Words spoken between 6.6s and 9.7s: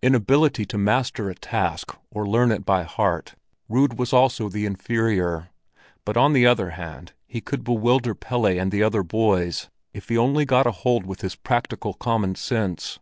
hand he could bewilder Pelle and the other boys,